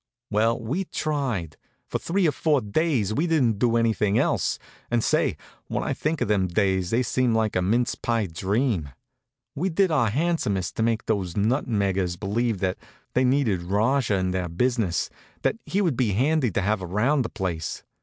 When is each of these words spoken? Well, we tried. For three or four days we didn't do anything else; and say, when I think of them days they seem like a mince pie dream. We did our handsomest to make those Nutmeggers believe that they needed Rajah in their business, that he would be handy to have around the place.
Well, 0.31 0.59
we 0.59 0.85
tried. 0.85 1.57
For 1.87 1.99
three 1.99 2.25
or 2.27 2.31
four 2.31 2.59
days 2.59 3.13
we 3.13 3.27
didn't 3.27 3.59
do 3.59 3.75
anything 3.77 4.17
else; 4.17 4.57
and 4.89 5.03
say, 5.03 5.37
when 5.67 5.83
I 5.83 5.93
think 5.93 6.21
of 6.21 6.27
them 6.27 6.47
days 6.47 6.89
they 6.89 7.03
seem 7.03 7.35
like 7.35 7.55
a 7.55 7.61
mince 7.61 7.93
pie 7.93 8.25
dream. 8.25 8.89
We 9.53 9.69
did 9.69 9.91
our 9.91 10.09
handsomest 10.09 10.75
to 10.77 10.81
make 10.81 11.05
those 11.05 11.35
Nutmeggers 11.35 12.19
believe 12.19 12.57
that 12.61 12.79
they 13.13 13.23
needed 13.23 13.61
Rajah 13.61 14.15
in 14.17 14.31
their 14.31 14.49
business, 14.49 15.11
that 15.43 15.57
he 15.67 15.81
would 15.83 15.95
be 15.97 16.13
handy 16.13 16.49
to 16.49 16.61
have 16.63 16.81
around 16.81 17.21
the 17.21 17.29
place. 17.29 17.83